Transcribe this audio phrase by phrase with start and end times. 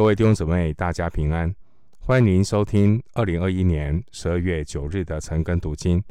[0.00, 1.54] 各位弟兄姊妹，大家平安！
[1.98, 6.02] 欢迎您收听二零二一年十二月九日的晨更读经。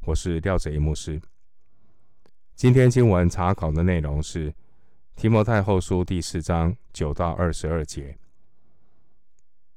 [0.00, 1.22] 我是廖哲一牧师。
[2.56, 4.52] 今天经文查考的内容是
[5.14, 8.18] 提摩太后书第四章九到二十二节。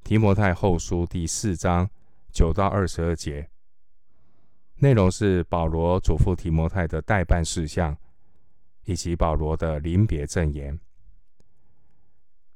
[0.02, 1.88] 提摩太后书第四章
[2.32, 3.48] 九到二十二节
[4.78, 7.96] 内容是保罗嘱咐提摩太的待办事项，
[8.86, 10.76] 以及保罗的临别赠言。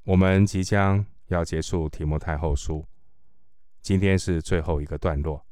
[0.03, 2.87] 我们即将要结束提摩太后书，
[3.81, 5.45] 今天是最后一个段落。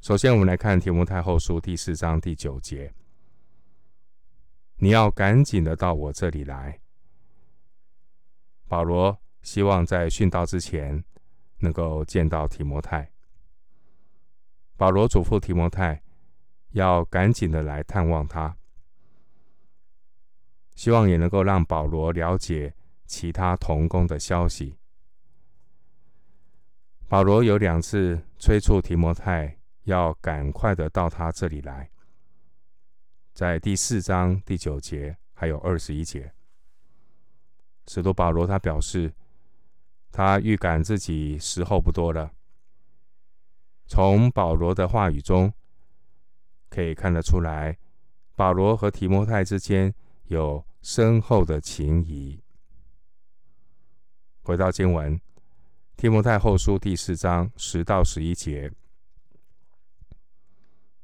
[0.00, 2.94] 首先，我们来看提摩太后书第四章第九节
[4.78, 6.80] ：“你要赶紧的到我这里来。”
[8.66, 11.04] 保罗希望在殉道之前
[11.58, 13.12] 能够见到提摩太。
[14.76, 16.02] 保罗嘱咐提摩太
[16.70, 18.56] 要赶紧的来探望他。
[20.74, 22.74] 希望也能够让保罗了解
[23.06, 24.76] 其他同工的消息。
[27.06, 31.90] 保罗有两次催促提摩太要赶快的到他这里来，
[33.32, 36.32] 在第四章第九节还有二十一节，
[37.86, 39.12] 使徒保罗他表示，
[40.10, 42.32] 他预感自己时候不多了。
[43.86, 45.52] 从保罗的话语中
[46.70, 47.76] 可以看得出来，
[48.34, 49.94] 保罗和提摩太之间。
[50.26, 52.42] 有深厚的情谊。
[54.42, 55.16] 回到经文，
[55.96, 58.72] 《提摩太后书》第四章十到十一节，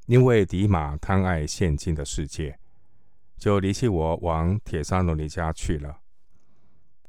[0.06, 2.58] 因为迪马贪爱现今的世界，
[3.36, 6.00] 就离弃我，往帖撒罗尼家去了。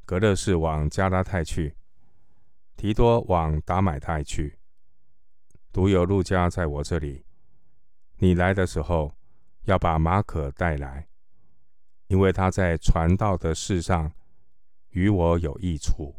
[0.06, 1.76] 格勒士往加拉太去，
[2.76, 4.60] 提多往达买太去，
[5.72, 7.26] 独有路加在我这里。
[8.18, 9.16] 你来的时候，
[9.64, 11.08] 要把马可带来。
[12.10, 14.12] 因为他在传道的事上
[14.90, 16.16] 与我有益处。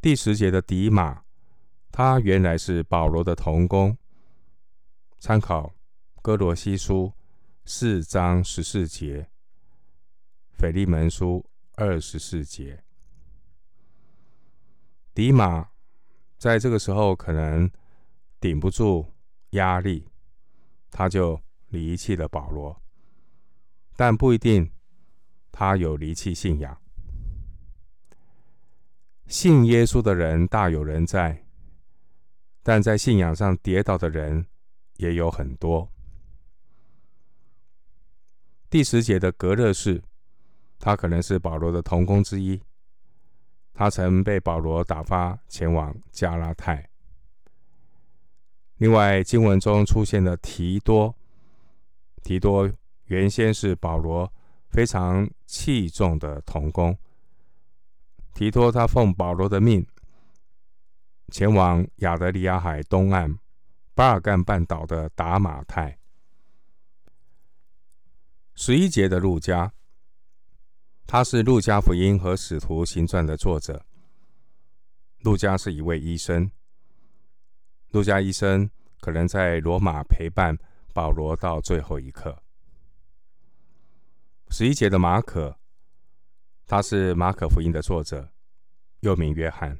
[0.00, 1.24] 第十节的迪马，
[1.90, 3.98] 他原来是保罗的同工。
[5.18, 5.74] 参考
[6.22, 7.12] 哥罗西书
[7.64, 9.28] 四章十四节，
[10.52, 12.84] 腓利门书二十四节。
[15.12, 15.68] 迪马
[16.38, 17.68] 在这个时候可能
[18.38, 19.12] 顶不住
[19.50, 20.06] 压力，
[20.90, 22.80] 他就离弃了保罗。
[24.00, 24.72] 但不一定，
[25.52, 26.80] 他有离弃信仰。
[29.26, 31.44] 信耶稣的人大有人在，
[32.62, 34.46] 但在信仰上跌倒的人
[34.96, 35.92] 也有很多。
[38.70, 40.02] 第十节的格勒士，
[40.78, 42.58] 他可能是保罗的同工之一，
[43.74, 46.88] 他曾被保罗打发前往加拉太。
[48.78, 51.14] 另外，经文中出现的提多，
[52.22, 52.72] 提多。
[53.10, 54.32] 原先是保罗
[54.68, 56.96] 非常器重的同工，
[58.34, 59.84] 提托他奉保罗的命，
[61.32, 63.36] 前往亚得里亚海东岸
[63.96, 65.98] 巴尔干半岛的达马泰。
[68.54, 69.72] 十一节的路加，
[71.04, 73.84] 他是路加福音和使徒行传的作者。
[75.22, 76.48] 路加是一位医生，
[77.90, 80.56] 路加医生可能在罗马陪伴
[80.94, 82.40] 保罗到最后一刻。
[84.52, 85.56] 十一节的马可，
[86.66, 88.28] 他是马可福音的作者，
[88.98, 89.78] 又名约翰。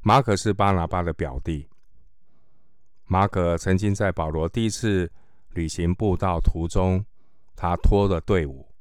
[0.00, 1.68] 马可是巴拿巴的表弟。
[3.06, 5.10] 马可曾经在保罗第一次
[5.50, 7.04] 旅行布道途中，
[7.56, 8.72] 他拖了队伍。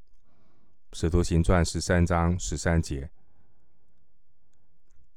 [0.92, 3.10] 使徒行传十三章十三节。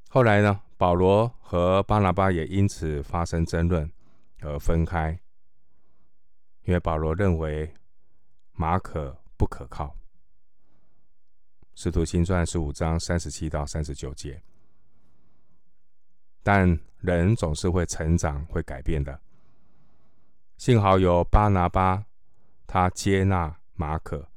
[0.09, 3.89] 后来呢，保罗和巴拿巴也因此发生争论
[4.41, 5.11] 而分开，
[6.63, 7.71] 因为保罗认为。
[8.59, 9.85] 马可不可靠，
[11.75, 14.41] 《使徒行传》十五章三十七到三十九节。
[16.41, 19.21] 但人总是会成长、会改变的。
[20.57, 22.03] 幸好有巴拿巴，
[22.65, 24.27] 他接纳马可，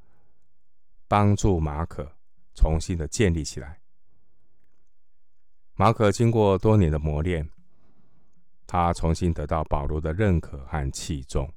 [1.08, 2.14] 帮助马可
[2.54, 3.80] 重新的建立起来。
[5.76, 7.48] 马可经过多年的磨练，
[8.66, 11.50] 他重新得到保罗的认可和器重。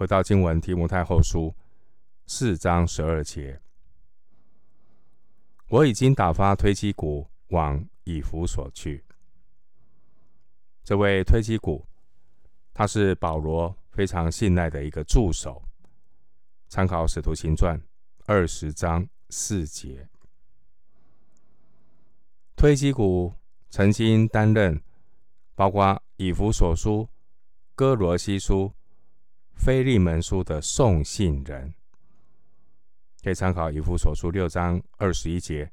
[0.00, 1.54] 回到经文，提摩太后书
[2.26, 3.60] 四章十二节，
[5.68, 9.04] 我已经打发推基古往以弗所去。
[10.82, 11.86] 这位推基古，
[12.72, 15.62] 他是保罗非常信赖的一个助手。
[16.70, 17.78] 参考使徒行传
[18.24, 20.08] 二十章四节，
[22.56, 23.34] 推基古
[23.68, 24.82] 曾经担任
[25.54, 27.06] 包括以弗所书、
[27.74, 28.72] 哥罗西书。
[29.62, 31.74] 腓利门书的送信人，
[33.22, 35.70] 可以参考以弗所书六章二十一节，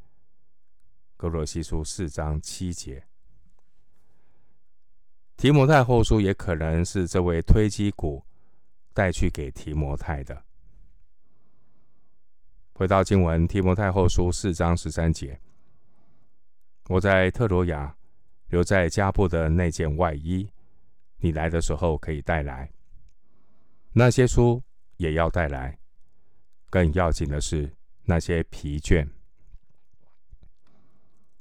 [1.16, 3.02] 哥罗西书四章七节。
[5.38, 8.22] 提摩太后书也可能是这位推基古
[8.94, 10.44] 带去给提摩太的。
[12.74, 15.40] 回到经文，提摩太后书四章十三节，
[16.90, 17.96] 我在特罗亚
[18.50, 20.52] 留在加布的那件外衣，
[21.20, 22.70] 你来的时候可以带来。
[23.98, 24.62] 那些书
[24.98, 25.80] 也要带来。
[26.70, 29.10] 更要紧的是那些疲倦。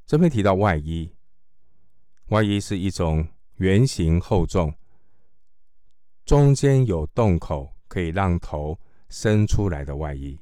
[0.06, 1.14] 这边提到外衣，
[2.28, 3.28] 外衣是一种。
[3.56, 4.74] 圆形厚重，
[6.26, 8.78] 中间有洞口，可以让头
[9.08, 10.38] 伸出来的外衣。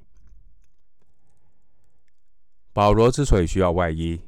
[2.72, 4.20] 保罗之所以需要外衣，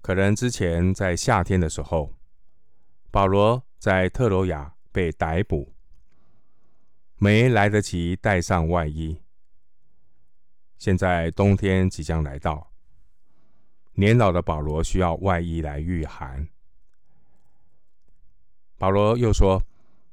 [0.00, 2.12] 可能之前在夏天的时候，
[3.12, 5.72] 保罗在特罗亚被逮捕，
[7.18, 9.20] 没来得及带上外衣。
[10.78, 12.70] 现在冬天即将来到，
[13.94, 16.48] 年老的保罗需要外衣来御寒。
[18.76, 19.62] 保罗又说：“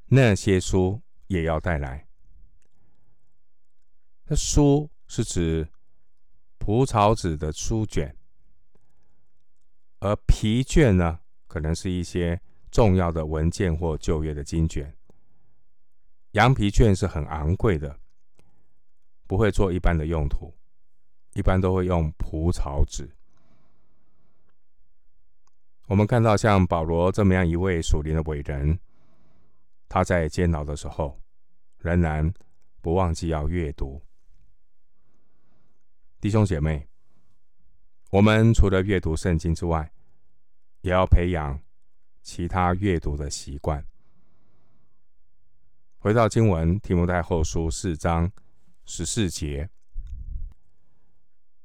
[0.07, 2.07] 那些书也要带来。
[4.27, 5.67] 那书是指
[6.57, 8.15] 蒲草纸的书卷，
[9.99, 12.39] 而皮卷呢，可能是一些
[12.71, 14.95] 重要的文件或旧约的经卷。
[16.33, 17.99] 羊皮卷是很昂贵的，
[19.27, 20.53] 不会做一般的用途，
[21.33, 23.09] 一般都会用蒲草纸。”
[25.85, 28.79] 我们看到像保罗这么样一位属灵的伟人，
[29.87, 31.21] 他在监牢的时候，
[31.77, 32.33] 仍然
[32.81, 34.01] 不忘记要阅读。
[36.19, 36.87] 弟兄姐妹，
[38.09, 39.91] 我们除了阅读圣经之外，
[40.81, 41.61] 也要培养
[42.23, 43.85] 其他阅读的习惯。
[46.03, 48.29] 回到经文，提摩太后书四章
[48.83, 49.69] 十四节，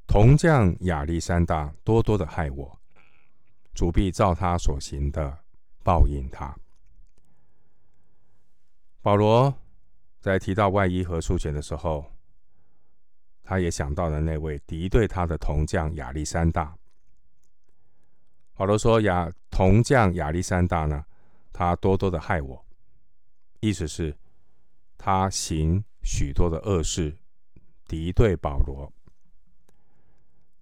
[0.06, 2.80] 铜匠亚历山大多多的害我。
[3.74, 5.36] 主必照他所行的
[5.82, 6.56] 报应他。
[9.02, 9.52] 保罗
[10.20, 12.08] 在提到外衣和书卷的时候，
[13.42, 16.78] 他也想到了那位敌对他的铜匠亚历山大。
[18.54, 21.04] 保罗说：“亚铜匠亚历山大呢，
[21.52, 22.64] 他多多的害我，
[23.58, 24.16] 意思是，
[24.98, 27.16] 他行许多的恶事，
[27.86, 28.92] 敌对保罗。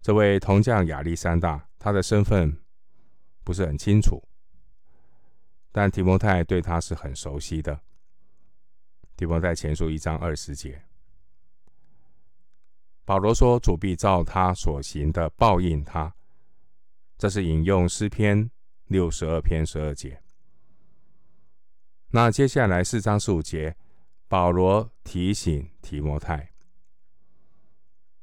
[0.00, 2.56] 这位铜匠亚历山大，他的身份。”
[3.46, 4.20] 不是很清楚，
[5.70, 7.80] 但提摩太对他是很熟悉的。
[9.16, 10.82] 提摩太前书一章二十节，
[13.04, 16.12] 保罗说：“主必照他所行的报应他。”
[17.16, 18.50] 这是引用诗篇
[18.88, 20.20] 六十二篇十二节。
[22.08, 23.76] 那接下来四章十五节，
[24.28, 26.52] 保罗提醒提摩太：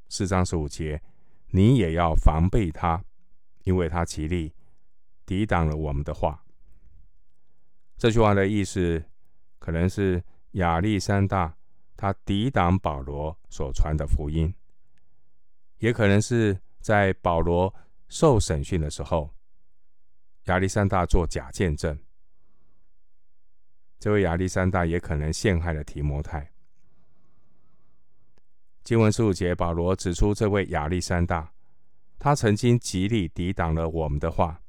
[0.08, 1.02] 四章十五节，
[1.48, 3.02] 你也要防备他，
[3.62, 4.54] 因为他极力。
[5.26, 6.44] 抵挡了我们的话。
[7.96, 9.02] 这句话的意思，
[9.58, 10.22] 可能是
[10.52, 11.56] 亚历山大
[11.96, 14.54] 他抵挡保罗所传的福音，
[15.78, 17.74] 也可能是在保罗
[18.06, 19.30] 受审讯的时候，
[20.44, 21.98] 亚历山大做假见证。
[24.04, 26.52] 这位亚历山大也可能陷害了提摩太。
[28.82, 31.54] 经文十五节，保罗指出这位亚历山大，
[32.18, 34.60] 他曾经极力抵挡了我们的话。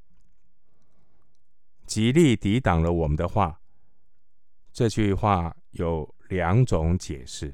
[1.85, 3.59] 极力抵挡了我们的话，
[4.71, 7.53] 这句话有两种解释。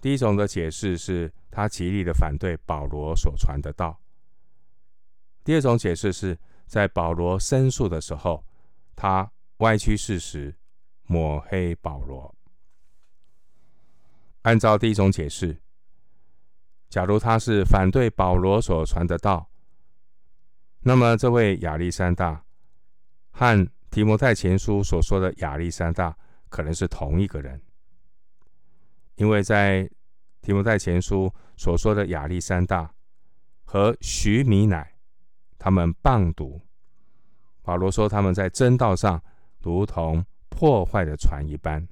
[0.00, 4.00] 第一种的解释是他极力的反对保罗所传的道；
[5.42, 8.46] 第二种解释是在保罗申诉的时候，
[8.94, 10.54] 他歪曲事实，
[11.04, 12.34] 抹黑保罗。
[14.42, 15.60] 按照第一种解释，
[16.88, 19.50] 假如他是反对保罗所传的道，
[20.80, 22.44] 那么这位亚历山大。
[23.38, 26.16] 和提摩太前书所说的亚历山大
[26.48, 27.60] 可能是同一个人，
[29.16, 29.90] 因为在
[30.40, 32.94] 提摩太前书所说的亚历山大
[33.64, 34.94] 和徐米乃，
[35.58, 36.62] 他们谤读，
[37.62, 39.22] 保罗说他们在真道上
[39.66, 41.84] 如同破坏的船一般。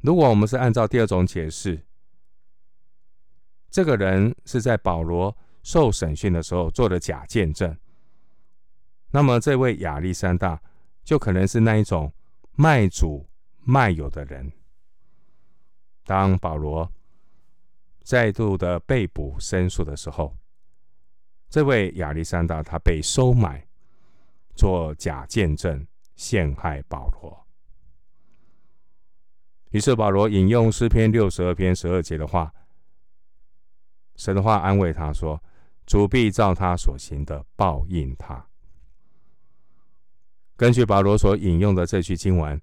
[0.00, 1.80] 如果我们是按照第二种解释，
[3.70, 7.76] 这个人是在保罗受审讯的时候做的假见证。
[9.12, 10.60] 那么，这位亚历山大
[11.04, 12.12] 就可能是那一种
[12.56, 13.24] 卖主
[13.60, 14.50] 卖友的人。
[16.04, 16.92] 当保罗
[18.02, 20.36] 再度的被捕申诉的时候，
[21.48, 23.64] 这位亚历山大他被收买
[24.54, 27.46] 做假见证，陷害保罗。
[29.70, 32.52] 于是保罗引用诗篇六十二篇十二节的话，
[34.16, 35.42] 神的话安慰他说
[35.86, 38.46] ：“主必照他所行的报应他。”
[40.56, 42.60] 根据保罗所引用的这句经文，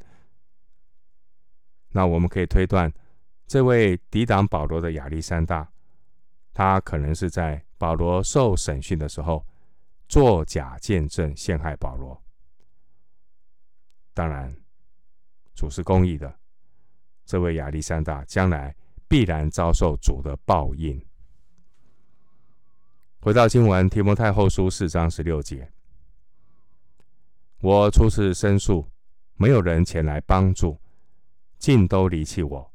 [1.89, 2.93] 那我们可以推断，
[3.48, 5.67] 这位抵挡保罗的亚历山大，
[6.53, 9.43] 他可能是在保罗受审讯的时候
[10.10, 12.20] 作假见证陷害保罗。
[14.12, 14.54] 当然，
[15.54, 16.39] 主是公义的，
[17.25, 18.75] 这位亚历山大将来
[19.08, 21.00] 必然遭受主的报应。
[23.22, 25.72] 回到经文，提摩太后书四章十六节。
[27.62, 28.89] 我初次申诉，
[29.36, 30.82] 没有人前来帮助，
[31.60, 32.74] 尽都离弃我。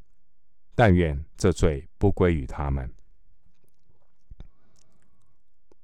[0.77, 2.95] 但愿这罪不归于他们。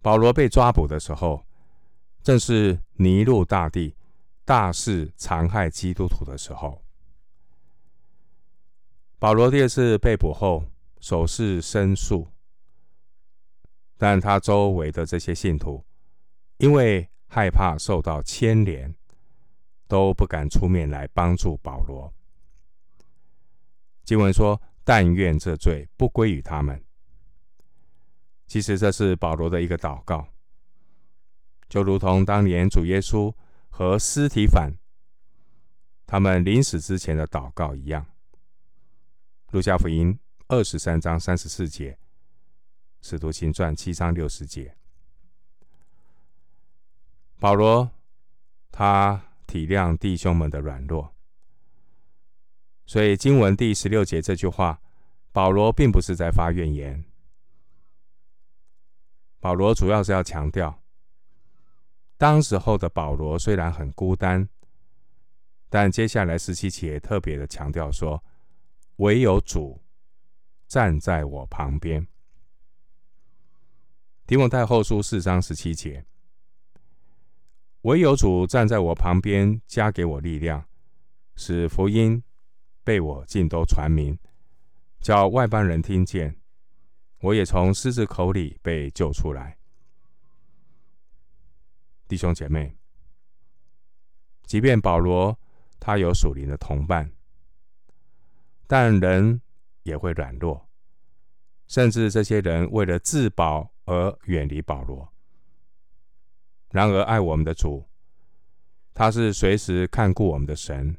[0.02, 1.45] 保罗被抓捕的时候，
[2.23, 3.95] 正是尼禄大帝
[4.45, 6.83] 大肆残害基督徒的时候。
[9.19, 10.64] 保罗第二次被捕后，
[11.00, 12.26] 首次申诉，
[13.99, 15.85] 但他周围的这些信徒，
[16.57, 18.95] 因为害怕受到牵连，
[19.87, 22.11] 都不敢出面来帮助保罗。
[24.04, 26.83] 经文说：“但愿这罪不归于他们。”
[28.50, 30.26] 其实这是保罗的一个祷告，
[31.69, 33.33] 就如同当年主耶稣
[33.69, 34.73] 和司提反
[36.04, 38.04] 他们临死之前的祷告一样。
[39.52, 41.97] 路加福音二十三章三十四节，
[43.00, 44.75] 使徒行传七章六十节。
[47.38, 47.88] 保罗，
[48.73, 51.14] 他体谅弟兄们的软弱，
[52.85, 54.83] 所以经文第十六节这句话，
[55.30, 57.04] 保罗并不是在发怨言。
[59.40, 60.82] 保罗主要是要强调，
[62.18, 64.49] 当时候的保罗虽然很孤单，
[65.70, 68.23] 但接下来十七节特别的强调说，
[68.97, 69.82] 唯有主
[70.68, 72.06] 站在我旁边。
[74.26, 76.04] 提摩太后书四章十七节。
[77.82, 80.66] 唯有主站在我旁边，加给我力量，
[81.35, 82.23] 使福音
[82.85, 84.18] 被我尽都传明，
[85.00, 86.39] 叫外邦人听见。
[87.20, 89.58] 我也从狮子口里被救出来。
[92.08, 92.76] 弟兄姐妹，
[94.44, 95.38] 即便保罗
[95.78, 97.12] 他有属灵的同伴，
[98.66, 99.40] 但人
[99.82, 100.68] 也会软弱，
[101.66, 105.12] 甚至这些人为了自保而远离保罗。
[106.70, 107.88] 然而，爱我们的主，
[108.94, 110.96] 他是随时看顾我们的神。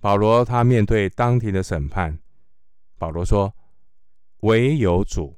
[0.00, 2.18] 保罗他面对当庭的审判，
[2.98, 3.54] 保罗说
[4.42, 5.36] ：“唯有主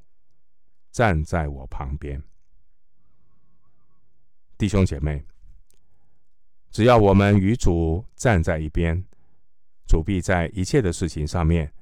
[0.90, 2.22] 站在我旁边。”
[4.56, 5.24] 弟兄姐妹，
[6.70, 9.04] 只要我们与主站在一边，
[9.86, 11.72] 主必在一切的事情上面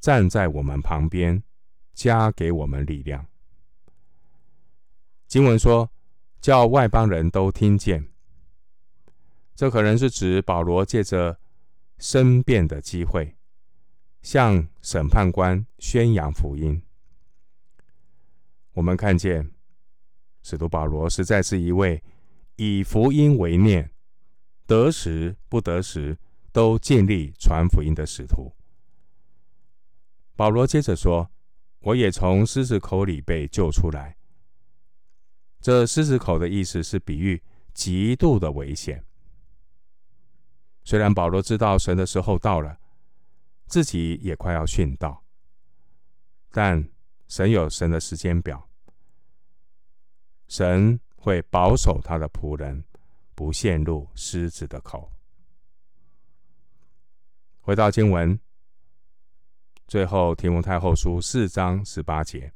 [0.00, 1.42] 站在我们旁边，
[1.94, 3.24] 加给我们力量。
[5.28, 5.90] 经文说
[6.40, 8.08] ：“叫外邦人都听见。”
[9.54, 11.38] 这可能是指保罗借着
[11.98, 13.37] 申辩的机会，
[14.22, 16.82] 向审判官宣扬福音。
[18.72, 19.50] 我们看见
[20.42, 22.02] 使徒保罗实在是一位
[22.56, 23.90] 以福音为念，
[24.66, 26.16] 得时不得时
[26.52, 28.54] 都尽力传福音的使徒。
[30.36, 31.30] 保罗接着说
[31.80, 34.16] ：“我也从狮子口里被救出来。”
[35.60, 37.42] 这狮子口的意思是比喻
[37.74, 39.04] 极度的危险。
[40.84, 42.78] 虽然保罗知道神的时候到了，
[43.68, 45.22] 自己也快要殉道，
[46.50, 46.88] 但
[47.28, 48.68] 神有神的时间表，
[50.48, 52.82] 神会保守他的仆人
[53.34, 55.12] 不陷入狮子的口。
[57.60, 58.40] 回到经文，
[59.86, 62.52] 最后提摩太后书四章十八节。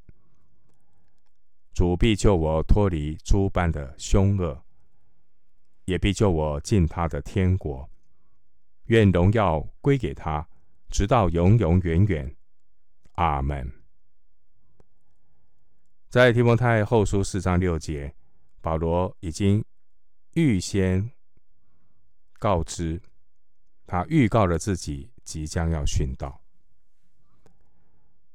[1.75, 4.63] 主必救我脱离诸般的凶恶，
[5.85, 7.89] 也必救我进他的天国。
[8.87, 10.47] 愿荣耀归给他，
[10.93, 12.37] 直到永永远远。
[13.15, 13.73] 阿门。
[16.09, 18.15] 在提摩太后书四章六节，
[18.61, 19.65] 保罗已经
[20.35, 21.11] 预先
[22.39, 23.01] 告知，
[23.87, 26.41] 他预告了自己即将要殉道。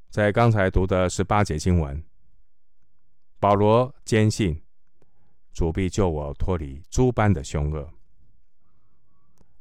[0.09, 2.03] 在刚才读的十八节经文。
[3.39, 4.63] 保罗坚信
[5.53, 7.87] 主必救我脱离诸般的凶恶，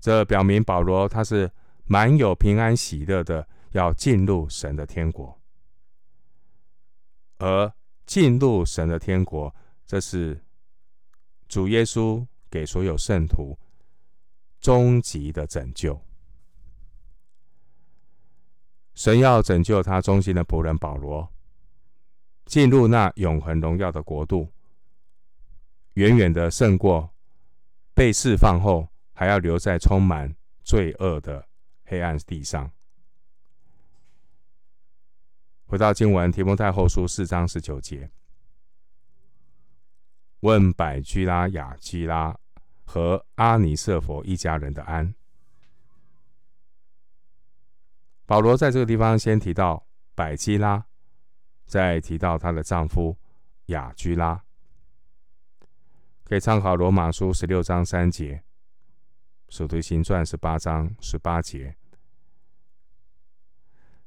[0.00, 1.52] 这表明保罗他是
[1.86, 5.40] 满有平安喜乐的，要进入神的天国。
[7.38, 7.72] 而
[8.06, 10.42] 进入神的天国，这是
[11.48, 13.58] 主耶稣给所有圣徒
[14.60, 16.00] 终极的拯救。
[18.94, 21.28] 神要拯救他忠心的仆人保罗，
[22.46, 24.50] 进入那永恒荣耀的国度，
[25.94, 27.10] 远远的胜过
[27.92, 31.46] 被释放后还要留在充满罪恶的
[31.86, 32.70] 黑暗地上。
[35.66, 38.10] 回到经文，提摩太后书四章十九节，
[40.40, 42.38] 问百基拉、亚基拉
[42.84, 45.14] 和阿尼色弗一家人的安。
[48.26, 50.86] 保罗在这个地方先提到百基拉，
[51.66, 53.16] 再提到她的丈夫
[53.66, 54.44] 亚居拉，
[56.22, 58.44] 可以参考罗马书十六章三节，
[59.48, 61.76] 使徒行传十八章十八节，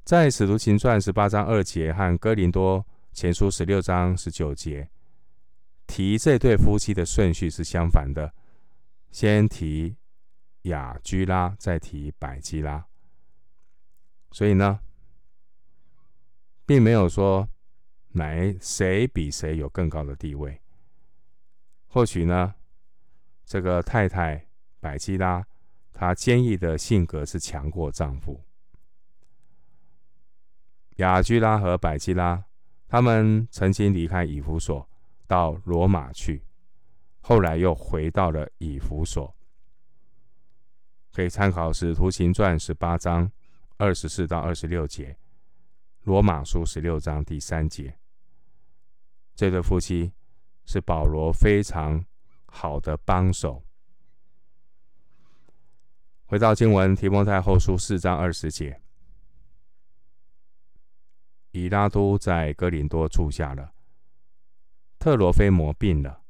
[0.04, 4.90] 在使徒行传十八章二节和哥林多前书十六章十九节
[5.88, 8.34] 提这对夫妻的顺序是相反的，
[9.12, 9.96] 先提
[10.64, 12.86] 雅居拉，再提百基拉。
[14.32, 14.82] 所以呢，
[16.66, 17.50] 并没有说
[18.10, 20.62] 哪谁比谁有更高的地位。
[21.88, 22.54] 或许呢，
[23.46, 24.49] 这个太太
[24.80, 25.46] 百基拉，
[25.94, 28.44] 她坚毅的性格是强过丈夫。
[30.98, 32.44] 雅居拉和百基拉，
[32.88, 34.90] 他们曾经离开以弗所
[35.28, 36.44] 到罗马去，
[37.22, 39.36] 后来又回到了以弗所。
[41.12, 43.32] 可以参考《使徒行传》十八章。
[43.82, 45.18] 二十四到二十六节，
[46.04, 47.98] 罗马书十六章第三节，
[49.34, 50.12] 这对夫妻
[50.66, 52.06] 是保罗非常
[52.48, 53.64] 好的帮手。
[56.30, 58.80] 回到经文，提摩太后书四章二十节，
[61.50, 63.74] 以拉都在哥林多住下了，
[65.00, 66.22] 特罗非摩病了，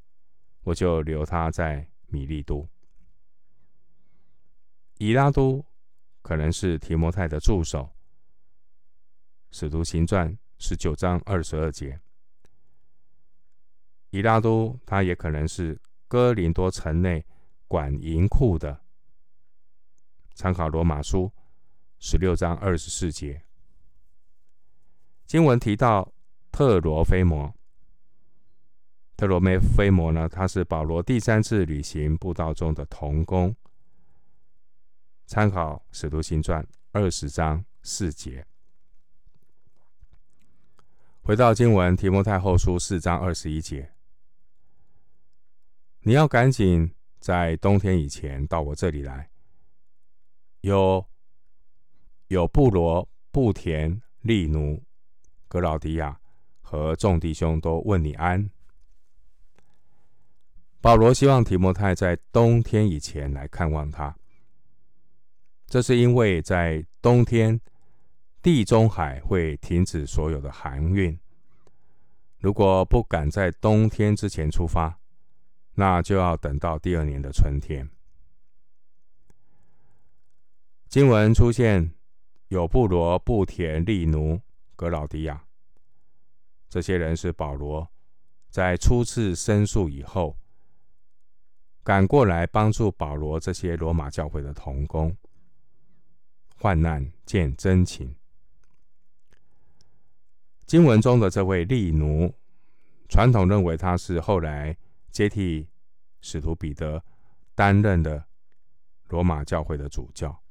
[0.62, 2.66] 我就留他在米利都。
[5.00, 5.66] 以拉都。
[6.22, 7.80] 可能是提摩太的助手，
[9.52, 12.00] 《使徒行传》十九章二十二节。
[14.12, 17.26] 以拉都，他也可能是哥林多城内
[17.68, 18.82] 管银库的。
[20.40, 21.26] 参考《罗马书》
[22.00, 23.44] 十六章二十四节。
[25.26, 26.14] 经文提到
[26.50, 27.54] 特罗菲摩，
[29.18, 33.54] 特罗梅菲摩呢，他是保罗第三次旅行布道中的同工。
[35.26, 38.48] 参考《使徒行传》二十章四节，
[41.22, 43.92] 回到经文《提摩太后书》四章二十一节，
[46.04, 49.30] 你要赶紧在冬天以前到我这里来。
[50.62, 51.06] 有
[52.28, 54.84] 有布罗、布田、利奴、
[55.48, 56.20] 格劳迪亚
[56.62, 58.50] 和众弟兄都问你安。
[60.82, 64.16] 保罗希望提摩太在冬天以前来看望他。
[65.68, 67.60] 这是因为在冬天，
[68.42, 71.18] 地中海会停止所有的航运。
[72.40, 74.98] 如果不赶在冬天之前出发，
[75.76, 77.88] 那就要等到第二年的春天。
[80.90, 81.94] 经文出现
[82.48, 84.42] 有布罗、布田、利奴、
[84.76, 85.46] 格老迪亚，
[86.68, 87.88] 这些人是保罗
[88.50, 90.36] 在初次申诉以后
[91.84, 95.16] 赶过来帮助保罗这些罗马教会的同工。
[96.58, 98.16] 患难见真情。
[100.66, 102.34] 经文中的这位利奴，
[103.08, 104.76] 传统认为他是后来
[105.12, 105.68] 接替
[106.20, 107.04] 使徒彼得
[107.54, 108.26] 担任的
[109.10, 110.42] 罗马教会的主教。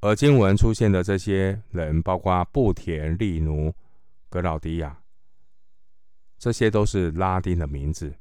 [0.00, 3.74] 而经文出现的这些人，包括布田、利奴、
[4.30, 4.98] 格老迪亚，
[6.38, 8.14] 这些都是拉丁的名字，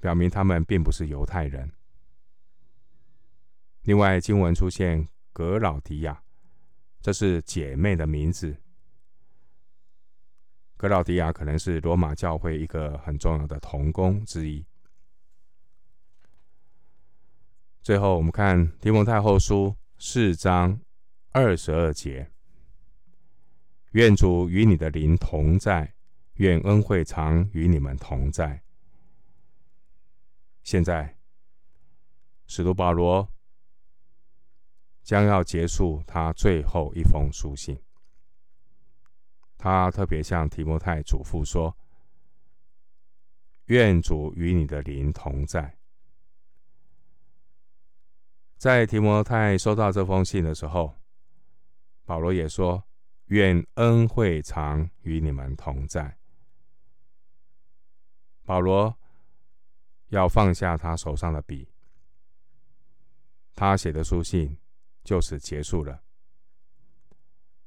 [0.00, 1.70] 表明他们并不是犹太人。
[3.84, 6.22] 另外，经文出现格老迪亚，
[7.00, 8.54] 这是姐妹的名字。
[10.76, 14.62] 格老迪亚可能是罗马教会一个很重要的同工之一。
[17.80, 19.74] 最后，我们看提摩太后书
[20.06, 20.78] 四章
[21.30, 22.30] 二十二节：
[23.92, 25.94] 愿主与你的灵同在，
[26.34, 28.62] 愿恩惠常与你们同在。
[30.62, 31.16] 现在，
[32.46, 33.26] 使徒保罗。
[35.02, 37.82] 将要结束他最后一封书信，
[39.56, 41.74] 他特别向提摩太嘱咐说
[43.66, 45.78] ：“愿主与你的灵同在。”
[48.64, 50.94] 在提摩太收到这封信的时候，
[52.06, 52.82] 保罗也说
[53.28, 56.16] ：“愿恩惠常与你们同在。”
[58.42, 58.98] 保罗
[60.08, 61.68] 要放下他手上的笔，
[63.54, 64.56] 他写的书信。
[65.02, 66.02] 就此结束了。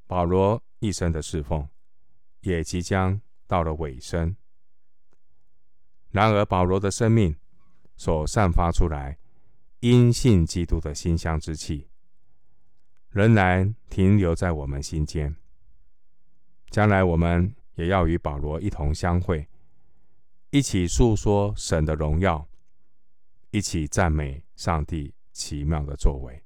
[0.07, 1.69] 保罗一生的侍奉
[2.39, 4.35] 也即将到了尾声。
[6.09, 7.37] 然而，保罗的生命
[7.95, 9.19] 所散发出来
[9.79, 11.87] 因信基督的馨香之气，
[13.09, 15.35] 仍然停留在我们心间。
[16.69, 19.47] 将来我们也要与保罗一同相会，
[20.49, 22.49] 一起诉说神的荣耀，
[23.51, 26.43] 一起赞美上帝奇妙的作为。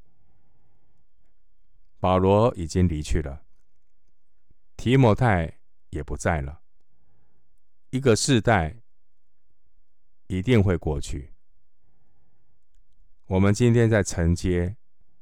[2.00, 3.44] 保罗已经离去了，
[4.76, 5.60] 提摩太
[5.91, 6.62] 也不在了。
[7.91, 8.76] 一个世代
[10.28, 11.34] 一定会过去。
[13.32, 14.76] 我们今天在承接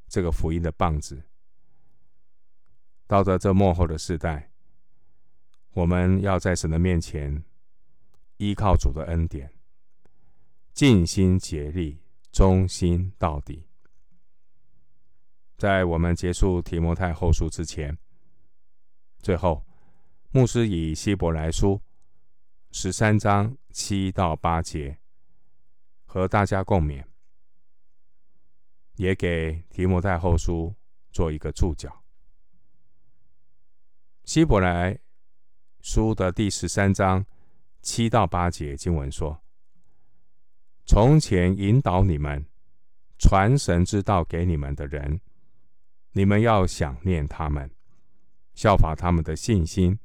[0.07, 1.21] 这个福音的棒子，
[3.05, 4.49] 到了这末后的世代，
[5.73, 7.43] 我们要在神的面前
[8.37, 9.53] 依靠主的恩典，
[10.73, 13.67] 尽心竭力，忠心到底。
[15.55, 17.95] 在我们结束提摩太后书之前，
[19.19, 19.63] 最后，
[20.31, 21.79] 牧师以希伯来书
[22.71, 24.97] 十三章七到八节
[26.05, 27.03] 和大家共勉，
[28.99, 30.75] 也给提摩太后书
[31.09, 32.03] 做一个注脚。
[34.25, 34.99] 希伯来
[35.79, 37.25] 书的第十三章
[37.81, 39.41] 七到八节经文说
[40.85, 42.45] ：“从前引导你们、
[43.17, 45.21] 传神之道给你们的人。”
[46.11, 47.71] 你们要想念他们，
[48.53, 49.97] 效法他们的信心，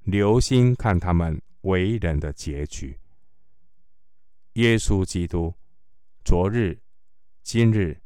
[0.00, 2.98] 留心看他们为人的结局。
[4.54, 5.54] 耶稣基督，
[6.24, 6.76] 昨日、
[7.42, 8.00] 今日，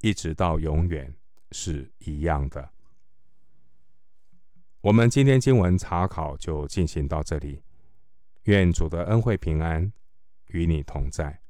[0.00, 1.14] 一直到永远
[1.50, 2.70] 是一样的。
[4.82, 7.62] 我们今天经文查考就进行到这里，
[8.44, 9.92] 愿主的恩惠平安
[10.48, 11.40] 与你同在。